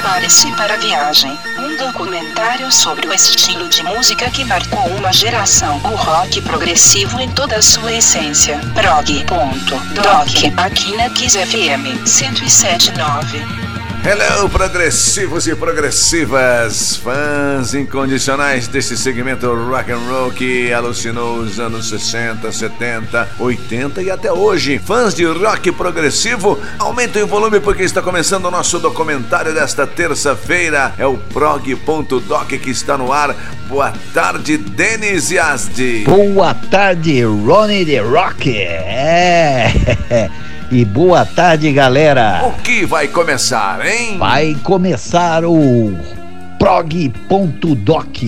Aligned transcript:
Prepare-se 0.00 0.50
para 0.52 0.72
a 0.72 0.76
viagem. 0.78 1.38
Um 1.58 1.76
documentário 1.76 2.72
sobre 2.72 3.06
o 3.06 3.12
estilo 3.12 3.68
de 3.68 3.82
música 3.82 4.30
que 4.30 4.46
marcou 4.46 4.86
uma 4.96 5.12
geração. 5.12 5.76
O 5.76 5.94
rock 5.94 6.40
progressivo 6.40 7.20
em 7.20 7.30
toda 7.32 7.56
a 7.56 7.62
sua 7.62 7.92
essência. 7.92 8.58
Prog.doc. 8.72 10.54
Aqui 10.56 10.96
na 10.96 11.10
Kiss 11.10 11.36
FM 11.36 12.00
1079. 12.06 13.69
Hello, 14.02 14.48
progressivos 14.48 15.46
e 15.46 15.54
progressivas, 15.54 16.96
fãs 16.96 17.74
incondicionais 17.74 18.66
desse 18.66 18.96
segmento 18.96 19.46
rock 19.54 19.92
and 19.92 19.98
roll 20.08 20.30
que 20.30 20.72
alucinou 20.72 21.36
os 21.36 21.60
anos 21.60 21.90
60, 21.90 22.50
70, 22.50 23.28
80 23.38 24.02
e 24.02 24.10
até 24.10 24.32
hoje. 24.32 24.78
Fãs 24.78 25.14
de 25.14 25.26
rock 25.26 25.70
progressivo, 25.72 26.58
aumentem 26.78 27.22
o 27.22 27.26
volume 27.26 27.60
porque 27.60 27.82
está 27.82 28.00
começando 28.00 28.46
o 28.46 28.50
nosso 28.50 28.78
documentário 28.78 29.52
desta 29.52 29.86
terça-feira. 29.86 30.94
É 30.96 31.04
o 31.04 31.18
prog.doc 31.18 32.48
que 32.48 32.70
está 32.70 32.96
no 32.96 33.12
ar. 33.12 33.36
Boa 33.68 33.92
tarde, 34.14 34.56
Denis 34.56 35.30
Yazdi. 35.30 36.04
Boa 36.06 36.54
tarde, 36.54 37.22
Ronnie 37.22 37.84
The 37.84 37.98
Rock. 37.98 38.50
É. 38.58 40.30
e 40.70 40.84
boa 40.84 41.24
tarde, 41.24 41.72
galera. 41.72 42.42
O 42.46 42.62
que 42.62 42.86
vai 42.86 43.08
começar, 43.08 43.84
hein? 43.84 44.16
Vai 44.18 44.56
começar 44.62 45.44
o 45.44 45.92
prog.doc, 46.58 48.18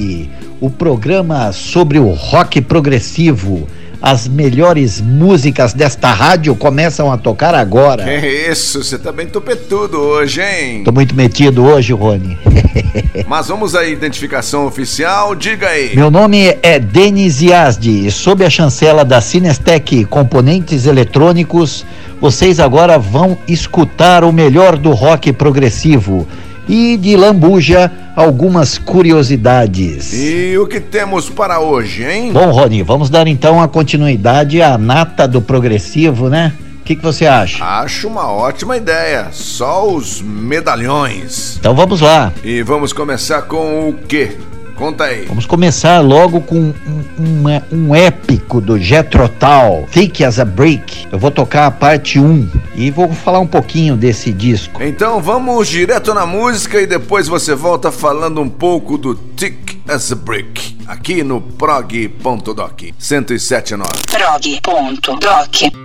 o 0.61 0.69
programa 0.69 1.53
sobre 1.53 1.99
o 2.01 2.11
rock 2.11 2.61
progressivo. 2.61 3.69
As 4.03 4.27
melhores 4.27 5.01
músicas 5.01 5.73
desta 5.73 6.11
rádio 6.13 6.57
começam 6.57 7.13
a 7.13 7.17
tocar 7.17 7.55
agora. 7.55 8.05
Que 8.05 8.51
isso, 8.51 8.83
você 8.83 8.99
tá 8.99 9.13
bem 9.13 9.29
tupetudo 9.29 9.99
hoje, 9.99 10.43
hein? 10.43 10.83
Tô 10.85 10.91
muito 10.91 11.15
metido 11.15 11.65
hoje, 11.65 11.93
Rony. 11.93 12.37
Mas 13.29 13.47
vamos 13.47 13.77
à 13.77 13.87
identificação 13.87 14.67
oficial, 14.67 15.37
diga 15.37 15.69
aí. 15.69 15.95
Meu 15.95 16.11
nome 16.11 16.59
é 16.63 16.81
Denis 16.81 17.41
Yazdi, 17.41 18.11
sob 18.11 18.45
a 18.45 18.51
chancela 18.51 19.05
da 19.05 19.21
Cinestec 19.21 20.05
Componentes 20.07 20.85
Eletrônicos 20.85 21.87
vocês 22.23 22.61
agora 22.61 23.01
vão 23.01 23.37
escutar 23.49 24.23
o 24.23 24.33
melhor 24.33 24.77
do 24.77 24.93
rock 24.93 25.33
progressivo 25.33 26.25
e 26.69 26.97
de 26.97 27.17
Lambuja 27.17 27.91
algumas 28.15 28.79
curiosidades. 28.79 30.13
E 30.13 30.57
o 30.59 30.67
que 30.67 30.81
temos 30.81 31.29
para 31.31 31.61
hoje, 31.61 32.05
hein? 32.05 32.33
Bom, 32.33 32.51
Rony, 32.51 32.83
vamos 32.83 33.11
dar 33.11 33.27
então 33.27 33.61
a 33.61 33.69
continuidade 33.69 34.61
à 34.61 34.77
nata 34.77 35.27
do 35.27 35.41
progressivo, 35.41 36.29
né? 36.29 36.53
O 36.81 36.85
que, 36.85 36.97
que, 36.97 37.03
você 37.03 37.27
acha? 37.27 37.65
Acho 37.65 38.09
uma 38.09 38.27
ótima 38.27 38.77
ideia. 38.77 39.29
Só 39.31 39.89
os 39.89 40.21
medalhões. 40.21 41.57
Então 41.59 41.77
vamos 41.77 42.01
lá. 42.01 42.33
E 42.43 42.61
vamos 42.63 42.93
começar 42.93 43.43
com 43.43 43.91
o 43.91 43.95
quê? 44.09 44.37
Conta 44.77 45.05
aí. 45.05 45.27
Vamos 45.27 45.47
começar 45.47 46.01
logo 46.01 46.41
com 46.41 46.57
um, 46.57 46.75
um, 47.19 47.77
um 47.89 47.95
épico 47.95 48.61
do 48.61 48.79
Jethro 48.79 49.29
Tull, 49.29 49.87
Thick 49.91 50.25
as 50.25 50.39
a 50.39 50.45
Brick. 50.45 51.07
Eu 51.11 51.19
vou 51.19 51.31
tocar 51.31 51.67
a 51.67 51.71
parte 51.71 52.19
1 52.19 52.51
e 52.75 52.91
vou 52.91 53.13
falar 53.13 53.41
um 53.41 53.47
pouquinho 53.47 53.97
desse 53.97 54.33
disco. 54.33 54.83
Então 54.83 55.21
vamos 55.21 55.69
direto 55.69 56.15
na 56.15 56.27
música 56.27 56.81
e 56.81 56.87
depois 56.87 57.29
você 57.29 57.55
volta 57.55 57.93
falando 57.93 58.41
um 58.41 58.49
pouco 58.49 58.97
do 58.97 59.15
Thick 59.15 59.81
as 59.89 60.13
a 60.13 60.15
Brick, 60.15 60.77
aqui 60.87 61.23
no 61.23 61.41
prog.doc 61.41 62.83
1079. 62.83 63.91
prog.doc 64.11 65.82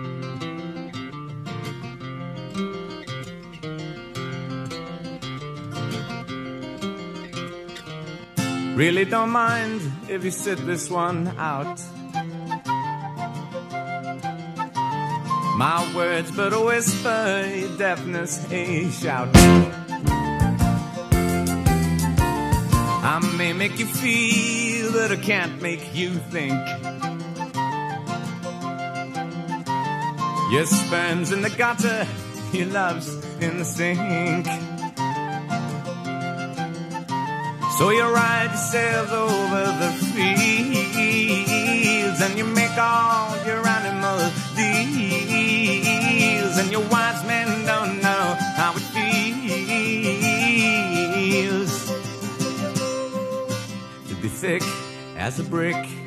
Really 8.77 9.05
don't 9.05 9.31
mind 9.31 9.81
if 10.07 10.23
you 10.23 10.29
sit 10.29 10.63
this 10.67 10.87
one 10.87 11.27
out. 11.39 11.81
My 15.57 15.91
words 15.95 16.29
but 16.29 16.53
a 16.53 16.59
whisper, 16.59 17.51
your 17.55 17.75
deafness 17.75 18.45
a 18.51 18.91
shout. 18.91 19.29
I 23.03 23.19
may 23.35 23.51
make 23.53 23.79
you 23.79 23.87
feel, 23.87 24.91
but 24.93 25.11
I 25.11 25.15
can't 25.15 25.59
make 25.59 25.95
you 25.95 26.11
think. 26.29 26.53
Your 30.51 30.67
sperm's 30.67 31.31
in 31.31 31.41
the 31.41 31.49
gutter, 31.49 32.05
your 32.53 32.67
love's 32.67 33.11
in 33.41 33.57
the 33.57 33.65
sink. 33.65 34.66
So 37.77 37.91
you 37.91 38.01
ride 38.01 38.47
yourselves 38.47 39.11
over 39.11 39.65
the 39.81 39.91
fields 40.11 40.99
and 42.21 42.35
you 42.35 42.45
make 42.45 42.75
all 42.75 43.37
your 43.45 43.67
animal 43.67 44.17
deals 44.55 45.77
and 46.57 46.71
your 46.71 46.81
wise 46.89 47.23
men 47.27 47.47
don't 47.67 48.01
know 48.01 48.35
how 48.55 48.73
it 48.75 48.81
feels 48.81 49.45
to 54.09 54.15
be 54.23 54.27
thick 54.27 54.63
as 55.15 55.39
a 55.39 55.43
brick. 55.43 56.06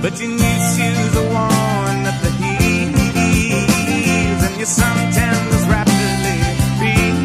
But 0.00 0.20
your 0.20 0.30
new 0.30 0.58
shoes 0.74 1.16
are 1.16 1.28
worn 1.28 2.06
at 2.06 2.22
the 2.22 2.30
heels, 2.30 3.02
and 4.46 4.56
your 4.56 4.66
suntans 4.66 5.68
rapidly 5.68 6.38
peel, 6.80 7.16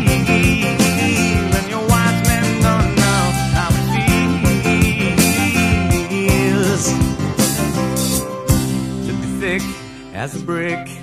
and 1.56 1.67
your 1.69 1.83
wise 1.88 2.22
men 2.28 2.62
don't 2.62 2.95
know 2.95 3.31
how 3.53 3.69
it 3.69 3.85
feels. 6.09 6.85
To 9.07 9.12
be 9.22 9.28
thick 9.39 9.63
as 10.13 10.35
a 10.35 10.39
brick. 10.44 11.02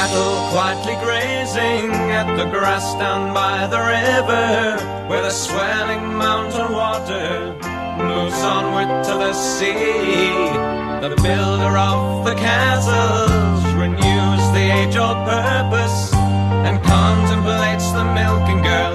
cattle 0.00 0.48
quietly 0.50 0.96
grazing 1.04 1.90
at 2.20 2.28
the 2.38 2.46
grass 2.46 2.94
down 2.94 3.34
by 3.34 3.66
the 3.66 3.80
river, 3.96 4.48
where 5.08 5.20
the 5.20 5.28
swelling 5.28 6.14
mountain 6.14 6.72
water 6.72 7.54
moves 8.08 8.40
onward 8.56 9.04
to 9.04 9.12
the 9.24 9.34
sea. 9.34 10.32
The 11.06 11.14
builder 11.22 11.76
of 11.76 12.24
the 12.24 12.34
castles 12.34 13.62
renews 13.74 14.44
the 14.56 14.66
age-old 14.80 15.20
purpose 15.28 16.14
and 16.66 16.82
contemplates 16.82 17.92
the 17.92 18.04
milking 18.18 18.62
girl. 18.62 18.89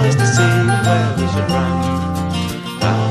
eyes 0.00 0.16
to 0.16 0.26
see 0.26 0.42
where 0.86 1.14
we 1.16 1.26
should 1.32 1.50
run. 1.50 3.09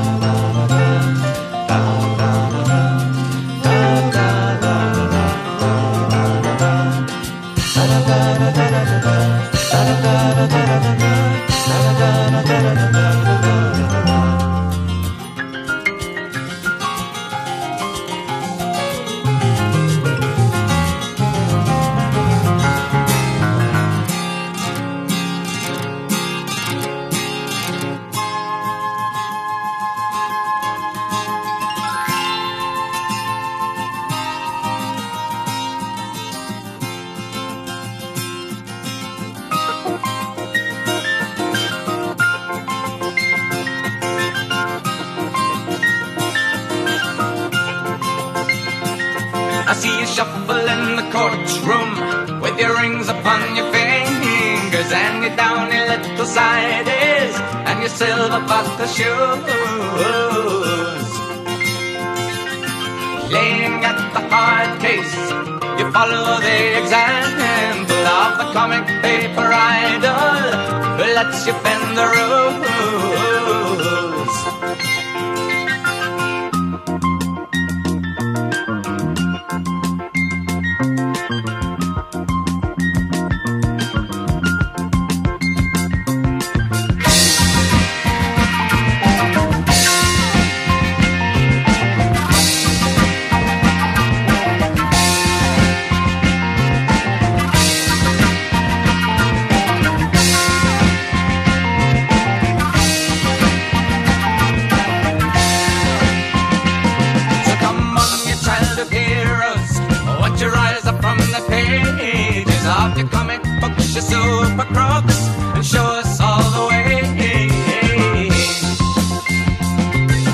of 112.70 112.96
your 112.96 113.08
comic 113.08 113.42
book, 113.60 113.76
your 113.94 114.02
super 114.02 114.66
crooks, 114.74 115.18
and 115.54 115.64
show 115.64 115.84
us 116.00 116.20
all 116.20 116.42
the 116.56 116.64
way. 116.70 117.48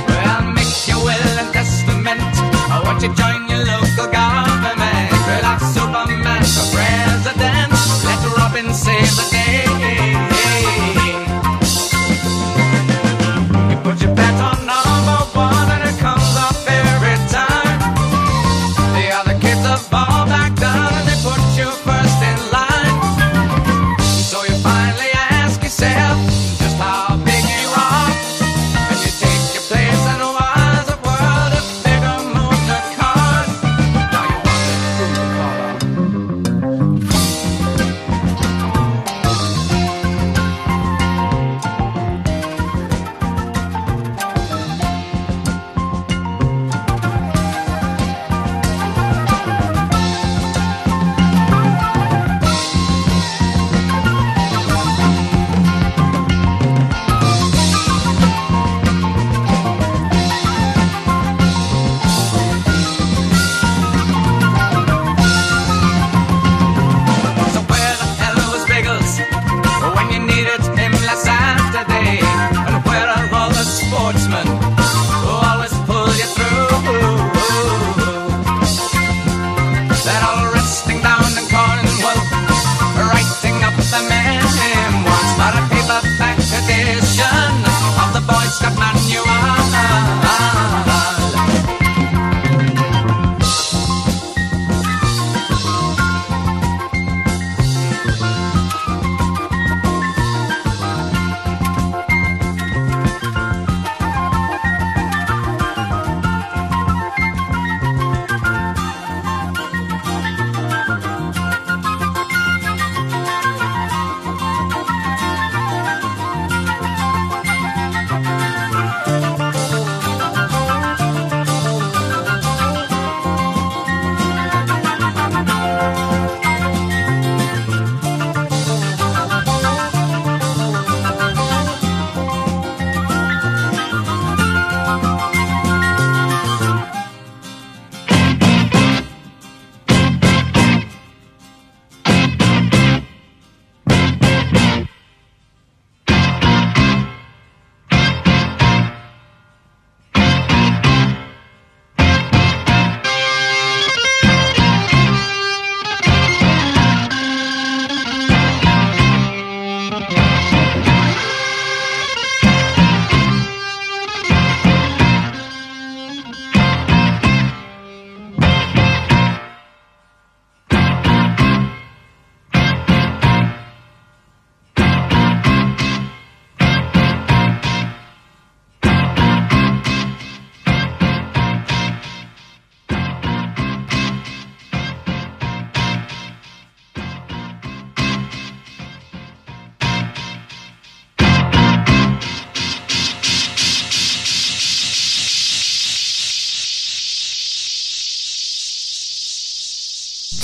Well, 0.09 0.43
make 0.53 0.89
your 0.89 0.99
will 0.99 1.39
and 1.43 1.53
testament. 1.53 2.21
I 2.21 2.83
want 2.85 3.03
you 3.03 3.15
join. 3.15 3.36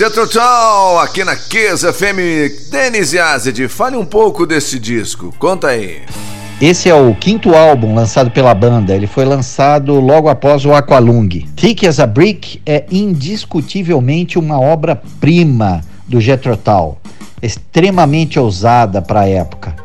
Jethro 0.03 0.27
Tull, 0.27 0.99
aqui 0.99 1.23
na 1.23 1.37
Kiss 1.37 1.87
FM. 1.87 2.69
Denis 2.73 3.13
Yazid, 3.13 3.69
fale 3.69 3.97
um 3.97 4.05
pouco 4.05 4.45
desse 4.45 4.77
disco. 4.77 5.33
Conta 5.39 5.69
aí. 5.69 6.01
Esse 6.61 6.89
é 6.89 6.95
o 6.97 7.15
quinto 7.15 7.55
álbum 7.55 7.95
lançado 7.95 8.29
pela 8.29 8.53
banda. 8.53 8.97
Ele 8.97 9.07
foi 9.07 9.25
lançado 9.25 10.01
logo 10.01 10.29
após 10.29 10.67
o 10.67 10.75
Aqualung. 10.75 11.29
Thick 11.55 11.87
as 11.87 12.01
a 12.01 12.07
Brick 12.09 12.61
é 12.67 12.85
indiscutivelmente 12.91 14.41
uma 14.41 14.61
obra-prima 14.61 15.83
do 16.09 16.21
Jethro 16.21 16.57
Tull, 16.57 16.99
extremamente 17.41 18.41
ousada 18.41 19.01
para 19.01 19.21
a 19.21 19.29
época. 19.29 19.77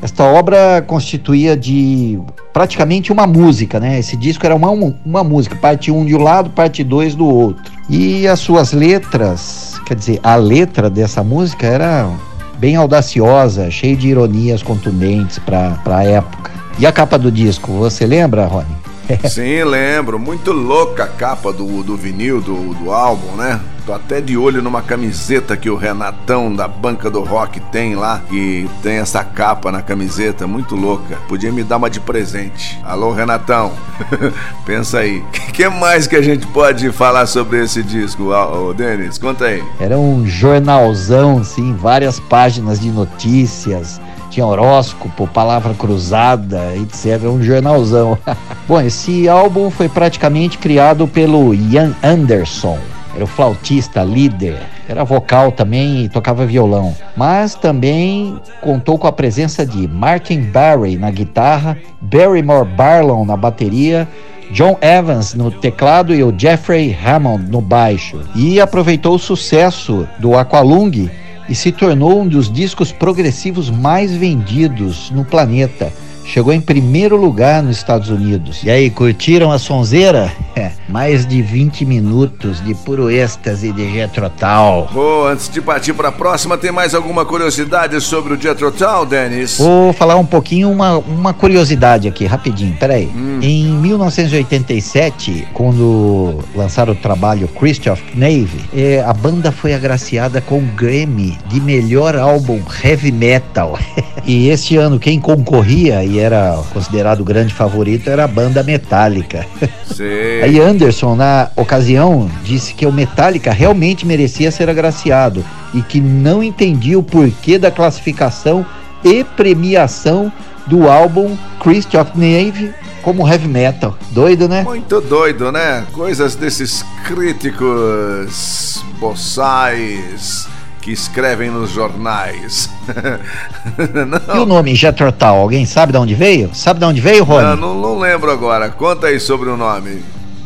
Esta 0.00 0.22
obra 0.22 0.84
constituía 0.86 1.56
de 1.56 2.20
praticamente 2.52 3.10
uma 3.10 3.26
música, 3.26 3.80
né? 3.80 3.98
Esse 3.98 4.16
disco 4.16 4.46
era 4.46 4.54
uma, 4.54 4.70
uma 4.70 5.24
música, 5.24 5.56
parte 5.56 5.90
1 5.90 5.98
um 5.98 6.06
de 6.06 6.14
um 6.14 6.22
lado, 6.22 6.50
parte 6.50 6.84
2 6.84 7.16
do 7.16 7.26
outro. 7.26 7.73
E 7.88 8.26
as 8.26 8.40
suas 8.40 8.72
letras, 8.72 9.80
quer 9.86 9.94
dizer, 9.94 10.20
a 10.22 10.36
letra 10.36 10.88
dessa 10.88 11.22
música 11.22 11.66
era 11.66 12.10
bem 12.58 12.76
audaciosa, 12.76 13.70
cheia 13.70 13.96
de 13.96 14.08
ironias 14.08 14.62
contundentes 14.62 15.38
para 15.38 15.78
a 15.86 16.04
época. 16.04 16.50
E 16.78 16.86
a 16.86 16.92
capa 16.92 17.18
do 17.18 17.30
disco, 17.30 17.72
você 17.72 18.06
lembra, 18.06 18.46
Rony? 18.46 18.66
Sim, 19.28 19.62
lembro. 19.64 20.18
Muito 20.18 20.50
louca 20.50 21.04
a 21.04 21.08
capa 21.08 21.52
do, 21.52 21.82
do 21.82 21.96
vinil, 21.96 22.40
do, 22.40 22.74
do 22.74 22.90
álbum, 22.90 23.36
né? 23.36 23.60
Tô 23.86 23.92
até 23.92 24.18
de 24.18 24.34
olho 24.34 24.62
numa 24.62 24.80
camiseta 24.80 25.58
que 25.58 25.68
o 25.68 25.76
Renatão 25.76 26.54
da 26.54 26.66
banca 26.66 27.10
do 27.10 27.22
rock 27.22 27.60
tem 27.60 27.94
lá, 27.94 28.22
que 28.28 28.68
tem 28.82 28.94
essa 28.94 29.22
capa 29.22 29.70
na 29.70 29.82
camiseta, 29.82 30.46
muito 30.46 30.74
louca. 30.74 31.18
Podia 31.28 31.52
me 31.52 31.62
dar 31.62 31.76
uma 31.76 31.90
de 31.90 32.00
presente. 32.00 32.80
Alô, 32.82 33.12
Renatão. 33.12 33.72
Pensa 34.64 35.00
aí. 35.00 35.18
O 35.18 35.52
que 35.52 35.68
mais 35.68 36.06
que 36.06 36.16
a 36.16 36.22
gente 36.22 36.46
pode 36.46 36.90
falar 36.92 37.26
sobre 37.26 37.62
esse 37.62 37.82
disco, 37.82 38.32
ô, 38.32 38.72
Denis? 38.72 39.18
Conta 39.18 39.44
aí. 39.44 39.62
Era 39.78 39.98
um 39.98 40.26
jornalzão, 40.26 41.44
sim, 41.44 41.74
várias 41.74 42.18
páginas 42.18 42.80
de 42.80 42.90
notícias 42.90 44.00
tinha 44.30 44.46
horóscopo, 44.46 45.28
palavra 45.28 45.74
cruzada, 45.74 46.74
etc. 46.74 47.22
Um 47.26 47.40
jornalzão. 47.40 48.18
Bom, 48.66 48.80
esse 48.80 49.28
álbum 49.28 49.70
foi 49.70 49.88
praticamente 49.88 50.58
criado 50.58 51.06
pelo 51.06 51.54
Ian 51.54 51.94
Anderson. 52.02 52.76
Era 53.14 53.24
o 53.24 53.28
flautista, 53.28 54.02
líder, 54.02 54.58
era 54.88 55.04
vocal 55.04 55.52
também 55.52 56.04
e 56.04 56.08
tocava 56.08 56.44
violão. 56.44 56.94
Mas 57.16 57.54
também 57.54 58.36
contou 58.60 58.98
com 58.98 59.06
a 59.06 59.12
presença 59.12 59.64
de 59.64 59.86
Martin 59.86 60.40
Barry 60.42 60.96
na 60.96 61.10
guitarra, 61.10 61.78
Barrymore 62.00 62.68
Barlow 62.68 63.24
na 63.24 63.36
bateria, 63.36 64.08
John 64.50 64.76
Evans 64.80 65.32
no 65.34 65.50
teclado 65.50 66.14
e 66.14 66.22
o 66.22 66.34
Jeffrey 66.36 66.96
Hammond 67.04 67.50
no 67.50 67.60
baixo. 67.60 68.20
E 68.34 68.60
aproveitou 68.60 69.14
o 69.14 69.18
sucesso 69.18 70.08
do 70.18 70.36
Aqualung 70.36 71.08
e 71.48 71.54
se 71.54 71.70
tornou 71.70 72.20
um 72.20 72.26
dos 72.26 72.50
discos 72.50 72.90
progressivos 72.90 73.70
mais 73.70 74.12
vendidos 74.12 75.10
no 75.10 75.24
planeta 75.24 75.92
chegou 76.24 76.52
em 76.52 76.60
primeiro 76.60 77.16
lugar 77.16 77.62
nos 77.62 77.76
Estados 77.76 78.08
Unidos. 78.08 78.62
E 78.64 78.70
aí, 78.70 78.90
curtiram 78.90 79.52
a 79.52 79.58
sonzeira? 79.58 80.32
É, 80.56 80.70
mais 80.88 81.26
de 81.26 81.42
20 81.42 81.84
minutos 81.84 82.62
de 82.64 82.76
puro 82.76 83.10
êxtase 83.10 83.72
de 83.72 83.92
Jetrotal. 83.92 84.88
Oh, 84.94 85.26
antes 85.26 85.48
de 85.48 85.60
partir 85.60 85.92
para 85.94 86.10
a 86.10 86.12
próxima, 86.12 86.56
tem 86.56 86.70
mais 86.70 86.94
alguma 86.94 87.24
curiosidade 87.24 88.00
sobre 88.00 88.34
o 88.34 88.40
Jetrotal, 88.40 89.04
Dennis? 89.04 89.58
Vou 89.58 89.92
falar 89.92 90.14
um 90.14 90.24
pouquinho, 90.24 90.70
uma, 90.70 90.98
uma 90.98 91.34
curiosidade 91.34 92.06
aqui, 92.06 92.24
rapidinho, 92.24 92.76
peraí. 92.78 93.10
Hum. 93.12 93.40
Em 93.42 93.64
1987, 93.64 95.48
quando 95.52 96.38
lançaram 96.54 96.92
o 96.92 96.96
trabalho 96.96 97.48
Christoph 97.48 98.00
Navy, 98.14 98.64
é, 98.72 99.02
a 99.04 99.12
banda 99.12 99.50
foi 99.50 99.74
agraciada 99.74 100.40
com 100.40 100.58
o 100.58 100.66
Grammy 100.76 101.36
de 101.48 101.60
melhor 101.60 102.14
álbum 102.14 102.62
heavy 102.84 103.10
metal. 103.10 103.76
e 104.24 104.50
este 104.50 104.76
ano, 104.76 105.00
quem 105.00 105.18
concorria 105.18 106.04
e 106.14 106.20
era 106.20 106.62
considerado 106.72 107.20
o 107.20 107.24
grande 107.24 107.52
favorito 107.52 108.08
era 108.08 108.24
a 108.24 108.28
banda 108.28 108.62
Metallica. 108.62 109.44
Sim. 109.84 110.42
Aí 110.42 110.60
Anderson, 110.60 111.16
na 111.16 111.50
ocasião, 111.56 112.30
disse 112.44 112.72
que 112.72 112.86
o 112.86 112.92
Metallica 112.92 113.50
realmente 113.50 114.06
merecia 114.06 114.52
ser 114.52 114.70
agraciado 114.70 115.44
e 115.72 115.82
que 115.82 116.00
não 116.00 116.42
entendia 116.42 116.96
o 116.98 117.02
porquê 117.02 117.58
da 117.58 117.70
classificação 117.70 118.64
e 119.02 119.24
premiação 119.24 120.32
do 120.66 120.88
álbum 120.88 121.36
Christian 121.60 122.06
Nave 122.14 122.72
como 123.02 123.28
heavy 123.28 123.48
metal. 123.48 123.98
Doido, 124.12 124.48
né? 124.48 124.62
Muito 124.62 125.00
doido, 125.00 125.50
né? 125.50 125.84
Coisas 125.92 126.36
desses 126.36 126.84
críticos 127.04 128.82
boçais 129.00 130.48
que 130.84 130.92
escrevem 130.92 131.50
nos 131.50 131.70
jornais. 131.70 132.68
e 134.34 134.38
o 134.38 134.44
nome 134.44 134.74
Jethro 134.74 135.10
Tull, 135.10 135.28
alguém 135.28 135.64
sabe 135.64 135.92
de 135.92 135.98
onde 135.98 136.14
veio? 136.14 136.50
Sabe 136.52 136.78
de 136.78 136.84
onde 136.84 137.00
veio, 137.00 137.24
Rony? 137.24 137.42
Não, 137.42 137.56
não, 137.56 137.80
não 137.80 137.98
lembro 137.98 138.30
agora. 138.30 138.68
Conta 138.68 139.06
aí 139.06 139.18
sobre 139.18 139.48
o 139.48 139.56
nome 139.56 140.04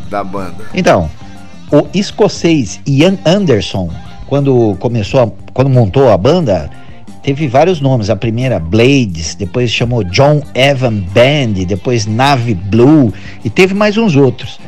da 0.08 0.22
banda. 0.22 0.64
Então, 0.72 1.10
o 1.72 1.88
escocês 1.92 2.80
Ian 2.86 3.18
Anderson, 3.26 3.90
quando 4.28 4.76
começou, 4.78 5.20
a, 5.24 5.52
quando 5.52 5.68
montou 5.68 6.08
a 6.08 6.16
banda, 6.16 6.70
teve 7.20 7.48
vários 7.48 7.80
nomes. 7.80 8.08
A 8.08 8.14
primeira 8.14 8.60
Blades, 8.60 9.34
depois 9.34 9.72
chamou 9.72 10.04
John 10.04 10.40
Evan 10.54 11.00
Band, 11.00 11.64
depois 11.66 12.06
Navy 12.06 12.54
Blue 12.54 13.12
e 13.44 13.50
teve 13.50 13.74
mais 13.74 13.96
uns 13.96 14.14
outros. 14.14 14.60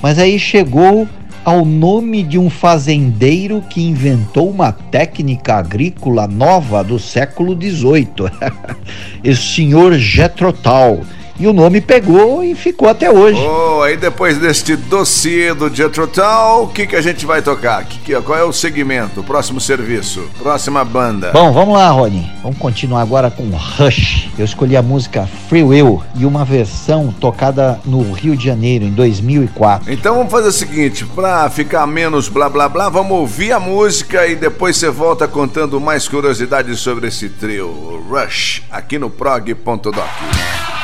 Mas 0.00 0.20
aí 0.20 0.38
chegou 0.38 1.08
ao 1.46 1.64
nome 1.64 2.24
de 2.24 2.40
um 2.40 2.50
fazendeiro 2.50 3.62
que 3.70 3.80
inventou 3.80 4.50
uma 4.50 4.72
técnica 4.72 5.54
agrícola 5.54 6.26
nova 6.26 6.82
do 6.82 6.98
século 6.98 7.54
XVIII, 7.54 8.08
esse 9.22 9.42
senhor 9.42 9.94
Getrotal 9.96 11.02
e 11.38 11.46
o 11.46 11.52
nome 11.52 11.80
pegou 11.80 12.42
e 12.42 12.54
ficou 12.54 12.88
até 12.88 13.10
hoje. 13.10 13.40
Oh, 13.40 13.82
aí 13.82 13.96
depois 13.96 14.38
deste 14.38 14.76
dossiê 14.76 15.54
do 15.54 15.74
Jethro 15.74 16.06
Tull, 16.06 16.64
o 16.64 16.68
que, 16.68 16.86
que 16.86 16.96
a 16.96 17.00
gente 17.00 17.26
vai 17.26 17.42
tocar? 17.42 17.84
Que, 17.84 17.98
que, 17.98 18.20
qual 18.22 18.38
é 18.38 18.44
o 18.44 18.52
segmento? 18.52 19.22
Próximo 19.22 19.60
serviço? 19.60 20.28
Próxima 20.38 20.84
banda? 20.84 21.30
Bom, 21.32 21.52
vamos 21.52 21.74
lá, 21.74 21.90
Rony. 21.90 22.30
Vamos 22.42 22.58
continuar 22.58 23.02
agora 23.02 23.30
com 23.30 23.48
Rush. 23.50 24.28
Eu 24.38 24.44
escolhi 24.44 24.76
a 24.76 24.82
música 24.82 25.28
Free 25.48 25.62
Will 25.62 26.02
e 26.14 26.24
uma 26.24 26.44
versão 26.44 27.14
tocada 27.20 27.80
no 27.84 28.12
Rio 28.12 28.36
de 28.36 28.44
Janeiro 28.44 28.84
em 28.84 28.92
2004. 28.92 29.92
Então 29.92 30.16
vamos 30.16 30.30
fazer 30.30 30.48
o 30.48 30.52
seguinte, 30.52 31.04
pra 31.04 31.48
ficar 31.50 31.86
menos 31.86 32.28
blá 32.28 32.48
blá 32.48 32.68
blá, 32.68 32.88
vamos 32.88 33.12
ouvir 33.12 33.52
a 33.52 33.60
música 33.60 34.26
e 34.26 34.34
depois 34.34 34.76
você 34.76 34.90
volta 34.90 35.26
contando 35.26 35.80
mais 35.80 36.08
curiosidades 36.08 36.78
sobre 36.80 37.08
esse 37.08 37.28
trio 37.28 38.04
Rush 38.08 38.62
aqui 38.70 38.98
no 38.98 39.10
prog.doc. 39.10 40.75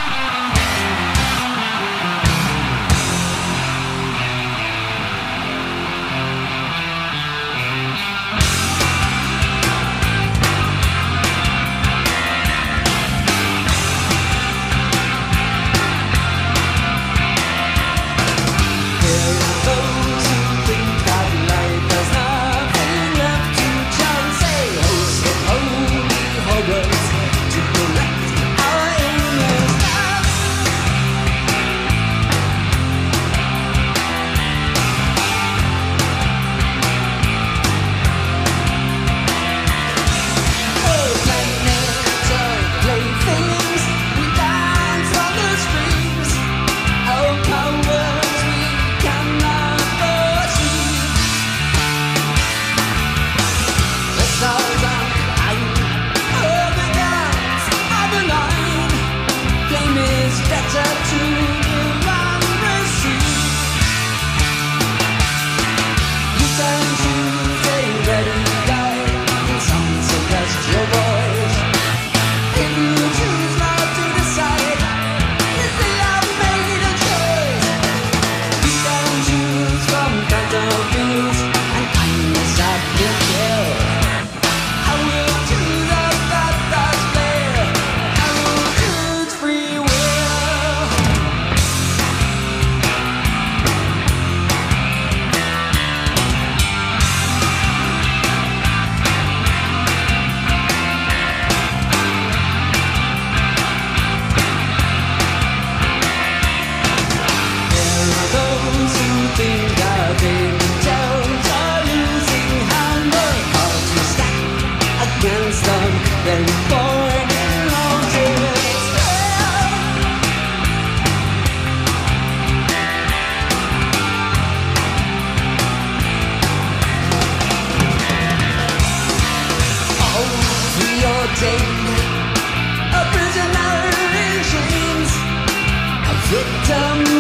victim. 136.32 137.11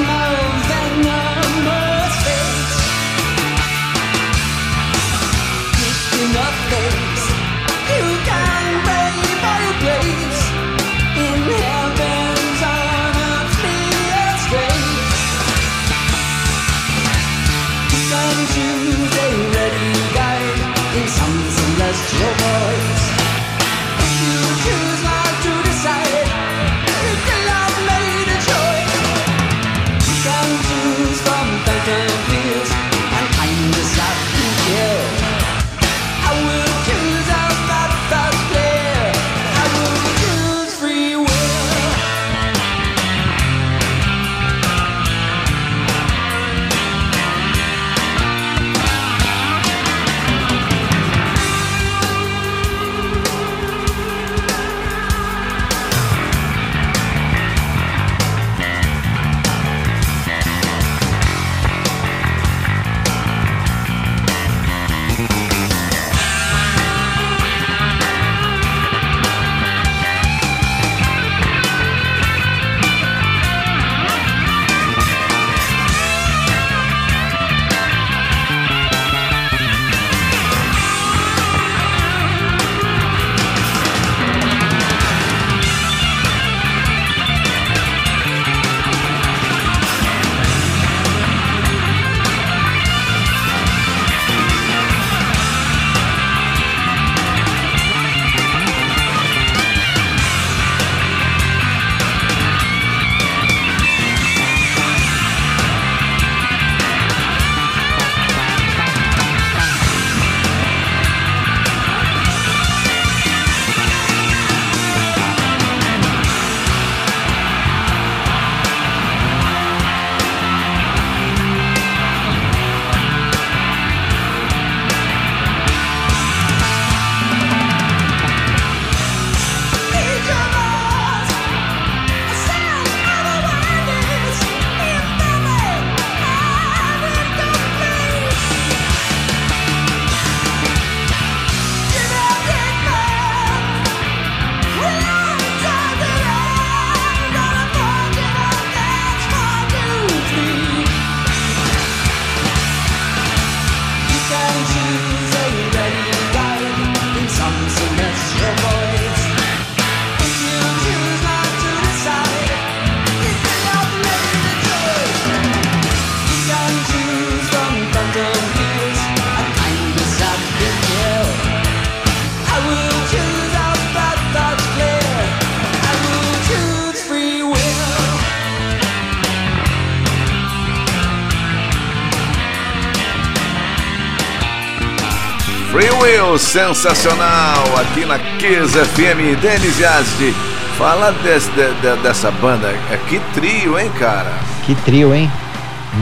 Sensacional 186.52 187.64
aqui 187.80 188.04
na 188.04 188.18
Kiss 188.36 188.78
FM. 188.78 189.40
Denis 189.40 189.78
Yazdi, 189.78 190.34
fala 190.76 191.10
desse, 191.10 191.50
de, 191.52 191.72
de, 191.80 192.02
dessa 192.02 192.30
banda. 192.30 192.68
É 192.90 192.98
que 193.08 193.18
trio, 193.32 193.78
hein, 193.78 193.90
cara? 193.98 194.34
Que 194.66 194.74
trio, 194.74 195.14
hein? 195.14 195.30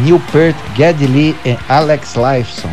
Neil 0.02 0.20
Peart, 0.32 0.56
Geddy 0.74 1.06
Lee 1.06 1.36
e 1.46 1.56
Alex 1.68 2.16
Lifeson. 2.16 2.68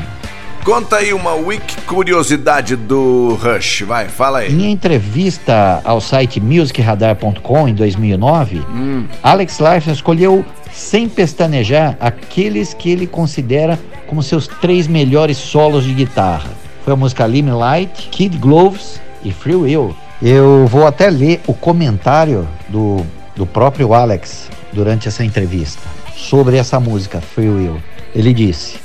Conta 0.65 0.95
aí 0.95 1.13
uma 1.13 1.35
wiki 1.35 1.79
curiosidade 1.81 2.75
do 2.75 3.37
Rush, 3.39 3.83
vai, 3.83 4.09
fala 4.09 4.39
aí. 4.39 4.51
Em 4.51 4.71
entrevista 4.71 5.79
ao 5.83 6.01
site 6.01 6.41
musicradar.com 6.41 7.67
em 7.67 7.75
2009, 7.75 8.57
hum. 8.57 9.05
Alex 9.21 9.59
Lifeson 9.59 9.91
escolheu, 9.91 10.43
sem 10.73 11.07
pestanejar, 11.07 11.95
aqueles 11.99 12.73
que 12.73 12.89
ele 12.89 13.05
considera 13.05 13.79
como 14.07 14.23
seus 14.23 14.47
três 14.47 14.87
melhores 14.87 15.37
solos 15.37 15.83
de 15.83 15.93
guitarra 15.93 16.57
foi 16.88 16.93
a 16.93 16.95
música 16.95 17.28
Limelight, 17.28 18.08
Kid 18.08 18.38
Gloves 18.38 19.02
e 19.21 19.30
Free 19.30 19.56
Will. 19.56 19.93
Eu 20.21 20.65
vou 20.67 20.88
até 20.88 21.10
ler 21.10 21.41
o 21.45 21.54
comentário 21.54 22.47
do, 22.69 23.06
do 23.36 23.45
próprio 23.45 23.93
Alex 23.93 24.50
durante 24.71 25.06
essa 25.06 25.21
entrevista 25.21 25.82
sobre 26.15 26.56
essa 26.56 26.80
música, 26.80 27.19
Free 27.19 27.50
Will. 27.50 27.84
Ele 28.15 28.34
disse: 28.34 28.80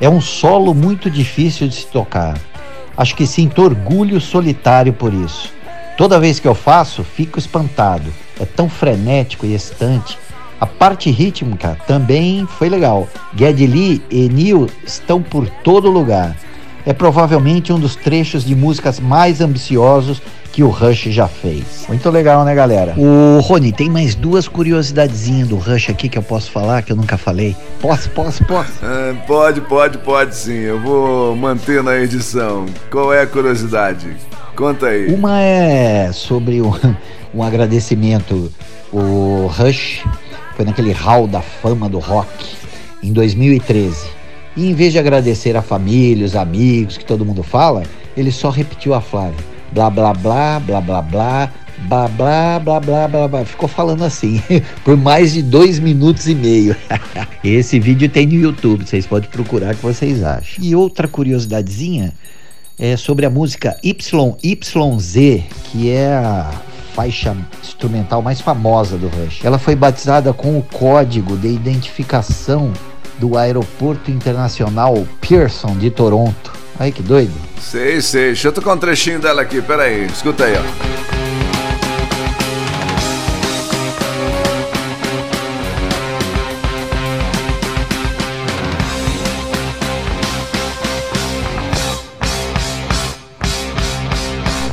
É 0.00 0.08
um 0.08 0.20
solo 0.20 0.72
muito 0.72 1.10
difícil 1.10 1.66
de 1.66 1.74
se 1.74 1.86
tocar. 1.88 2.38
Acho 2.96 3.16
que 3.16 3.26
sinto 3.26 3.60
orgulho 3.60 4.20
solitário 4.20 4.92
por 4.92 5.12
isso. 5.12 5.52
Toda 5.98 6.20
vez 6.20 6.38
que 6.38 6.46
eu 6.46 6.54
faço, 6.54 7.02
fico 7.02 7.40
espantado. 7.40 8.14
É 8.38 8.44
tão 8.44 8.68
frenético 8.68 9.46
e 9.46 9.52
excitante. 9.52 10.16
A 10.60 10.66
parte 10.66 11.10
rítmica 11.10 11.76
também 11.88 12.46
foi 12.46 12.68
legal. 12.68 13.08
Geddy 13.34 13.66
Lee 13.66 14.02
e 14.08 14.28
Neil 14.28 14.70
estão 14.86 15.20
por 15.20 15.48
todo 15.64 15.90
lugar 15.90 16.36
é 16.84 16.92
provavelmente 16.92 17.72
um 17.72 17.78
dos 17.78 17.96
trechos 17.96 18.44
de 18.44 18.54
músicas 18.54 18.98
mais 18.98 19.40
ambiciosos 19.40 20.20
que 20.52 20.62
o 20.62 20.68
Rush 20.68 21.04
já 21.04 21.26
fez. 21.26 21.86
Muito 21.88 22.08
legal, 22.10 22.44
né, 22.44 22.54
galera? 22.54 22.94
O 22.98 23.40
Rony, 23.40 23.72
tem 23.72 23.88
mais 23.88 24.14
duas 24.14 24.46
curiosidadezinhas 24.46 25.48
do 25.48 25.56
Rush 25.56 25.88
aqui 25.88 26.08
que 26.08 26.18
eu 26.18 26.22
posso 26.22 26.50
falar, 26.50 26.82
que 26.82 26.92
eu 26.92 26.96
nunca 26.96 27.16
falei. 27.16 27.56
Posso, 27.80 28.10
posso, 28.10 28.44
posso? 28.44 28.72
É, 28.82 29.14
pode, 29.26 29.60
pode, 29.62 29.98
pode 29.98 30.34
sim. 30.34 30.58
Eu 30.58 30.78
vou 30.78 31.34
manter 31.34 31.82
na 31.82 31.96
edição. 31.96 32.66
Qual 32.90 33.12
é 33.12 33.22
a 33.22 33.26
curiosidade? 33.26 34.14
Conta 34.54 34.86
aí. 34.86 35.06
Uma 35.06 35.40
é 35.40 36.12
sobre 36.12 36.60
um, 36.60 36.72
um 37.34 37.42
agradecimento. 37.42 38.52
O 38.92 39.46
Rush 39.46 40.04
foi 40.54 40.66
naquele 40.66 40.92
hall 40.92 41.26
da 41.26 41.40
fama 41.40 41.88
do 41.88 41.98
rock 41.98 42.28
em 43.02 43.12
2013. 43.12 44.21
E 44.56 44.68
em 44.68 44.74
vez 44.74 44.92
de 44.92 44.98
agradecer 44.98 45.56
a 45.56 45.62
família, 45.62 46.26
os 46.26 46.36
amigos, 46.36 46.98
que 46.98 47.04
todo 47.04 47.24
mundo 47.24 47.42
fala, 47.42 47.82
ele 48.16 48.30
só 48.30 48.50
repetiu 48.50 48.94
a 48.94 49.00
frase. 49.00 49.36
Blá, 49.72 49.88
blá, 49.88 50.12
blá, 50.12 50.60
blá, 50.60 50.80
blá, 50.80 51.02
blá, 51.02 51.50
blá, 51.88 52.08
blá, 52.08 52.60
blá, 52.60 52.80
blá, 52.80 53.08
blá, 53.08 53.28
blá. 53.28 53.44
Ficou 53.44 53.68
falando 53.68 54.04
assim 54.04 54.42
por 54.84 54.96
mais 54.96 55.32
de 55.32 55.42
dois 55.42 55.78
minutos 55.78 56.28
e 56.28 56.34
meio. 56.34 56.76
Esse 57.42 57.80
vídeo 57.80 58.08
tem 58.08 58.26
no 58.26 58.34
YouTube, 58.34 58.86
vocês 58.86 59.06
podem 59.06 59.30
procurar 59.30 59.74
que 59.74 59.82
vocês 59.82 60.22
acham. 60.22 60.62
E 60.62 60.76
outra 60.76 61.08
curiosidadezinha 61.08 62.12
é 62.78 62.96
sobre 62.96 63.24
a 63.24 63.30
música 63.30 63.78
YYZ, 63.82 65.44
que 65.64 65.90
é 65.90 66.12
a 66.12 66.50
faixa 66.94 67.34
instrumental 67.62 68.20
mais 68.20 68.40
famosa 68.40 68.98
do 68.98 69.08
Rush. 69.08 69.44
Ela 69.44 69.58
foi 69.58 69.74
batizada 69.74 70.32
com 70.32 70.58
o 70.58 70.62
código 70.62 71.36
de 71.36 71.48
identificação 71.48 72.72
do 73.22 73.38
Aeroporto 73.38 74.10
Internacional 74.10 75.06
Pearson 75.20 75.76
de 75.76 75.92
Toronto. 75.92 76.52
Ai 76.76 76.90
que 76.90 77.00
doido. 77.00 77.32
Sei, 77.60 78.02
sei. 78.02 78.26
Deixa 78.26 78.48
eu 78.48 78.52
tocar 78.52 78.72
um 78.72 78.76
trechinho 78.76 79.20
dela 79.20 79.42
aqui, 79.42 79.62
peraí. 79.62 80.06
Escuta 80.06 80.44
aí, 80.44 80.54
ó. 80.56 80.62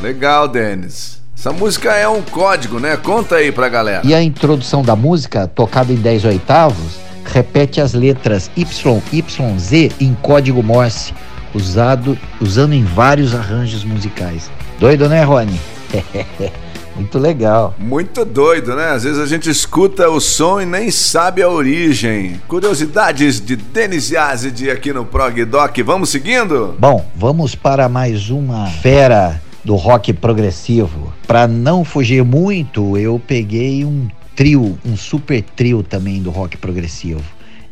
Legal, 0.01 0.47
Denis. 0.47 1.21
Essa 1.37 1.51
música 1.51 1.93
é 1.93 2.07
um 2.07 2.23
código, 2.23 2.79
né? 2.79 2.97
Conta 2.97 3.35
aí 3.35 3.51
pra 3.51 3.69
galera. 3.69 4.01
E 4.03 4.11
a 4.11 4.23
introdução 4.23 4.81
da 4.81 4.95
música, 4.95 5.47
tocada 5.47 5.93
em 5.93 5.97
10 5.97 6.25
oitavos, 6.25 7.08
repete 7.31 7.79
as 7.79 7.93
letras 7.93 8.49
YYZ 8.57 9.93
em 9.99 10.13
código 10.21 10.61
Morse, 10.63 11.13
usado, 11.53 12.17
usando 12.41 12.73
em 12.73 12.83
vários 12.83 13.33
arranjos 13.33 13.83
musicais. 13.83 14.49
Doido, 14.79 15.07
né, 15.09 15.23
Rony? 15.23 15.59
Muito 16.95 17.17
legal. 17.17 17.73
Muito 17.79 18.25
doido, 18.25 18.75
né? 18.75 18.89
Às 18.89 19.03
vezes 19.03 19.19
a 19.19 19.25
gente 19.25 19.49
escuta 19.49 20.09
o 20.09 20.19
som 20.19 20.59
e 20.59 20.65
nem 20.65 20.91
sabe 20.91 21.41
a 21.41 21.47
origem. 21.47 22.41
Curiosidades 22.45 23.39
de 23.39 23.55
Denis 23.55 24.11
Yazid 24.11 24.69
aqui 24.69 24.91
no 24.91 25.05
Prog 25.05 25.45
Doc. 25.45 25.77
Vamos 25.85 26.09
seguindo? 26.09 26.75
Bom, 26.77 27.09
vamos 27.15 27.55
para 27.55 27.87
mais 27.87 28.29
uma 28.29 28.67
fera 28.67 29.41
do 29.63 29.75
rock 29.75 30.11
progressivo. 30.11 31.13
Para 31.25 31.47
não 31.47 31.85
fugir 31.85 32.23
muito, 32.23 32.97
eu 32.97 33.21
peguei 33.25 33.85
um 33.85 34.09
trio, 34.39 34.79
um 34.85 34.95
super 34.95 35.41
trio 35.41 35.83
também 35.83 36.21
do 36.21 36.29
rock 36.29 36.55
progressivo. 36.55 37.21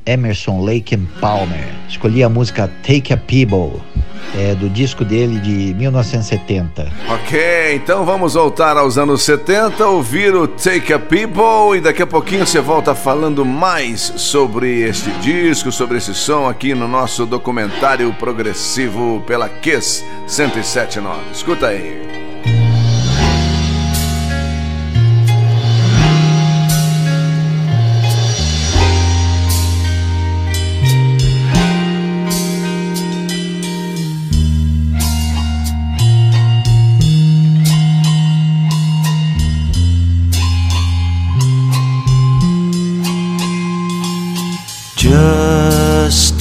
Emerson, 0.05 0.61
Lake 0.61 0.93
and 0.93 1.05
Palmer. 1.22 1.65
Escolhi 1.88 2.22
a 2.24 2.28
música 2.28 2.70
Take 2.86 3.13
a 3.13 3.18
People, 3.18 3.82
é, 4.38 4.53
do 4.53 4.70
disco 4.70 5.05
dele 5.05 5.39
de 5.39 5.74
1970. 5.76 6.91
Ok, 7.07 7.76
então 7.76 8.03
vamos 8.03 8.34
voltar 8.34 8.76
aos 8.76 8.97
anos 8.97 9.24
70, 9.24 9.88
ouvir 9.88 10.36
o 10.36 10.45
Take 10.45 10.91
a 10.91 10.99
People 10.99 11.78
e 11.78 11.80
daqui 11.80 12.01
a 12.01 12.07
pouquinho 12.07 12.45
você 12.45 12.59
volta 12.59 12.93
falando 12.93 13.45
mais 13.45 14.01
sobre 14.18 14.82
este 14.82 15.09
disco, 15.22 15.72
sobre 15.72 15.99
esse 15.99 16.13
som 16.13 16.49
aqui 16.49 16.76
no 16.76 16.88
nosso 16.88 17.26
documentário 17.26 18.13
progressivo 18.15 19.24
pela 19.26 19.47
Kiss 19.47 20.03
1079. 20.28 21.32
Escuta 21.32 21.68
aí. 21.68 22.26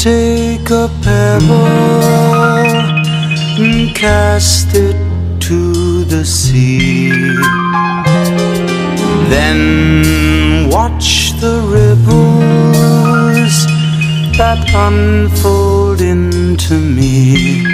Take 0.07 0.71
a 0.71 0.89
pebble 1.03 1.67
and 3.59 3.93
cast 3.93 4.69
it 4.87 4.97
to 5.41 6.05
the 6.05 6.25
sea. 6.25 7.11
Then 9.35 10.71
watch 10.71 11.33
the 11.43 11.57
ripples 11.75 13.57
that 14.39 14.61
unfold 14.87 16.01
into 16.01 16.75
me. 16.99 17.65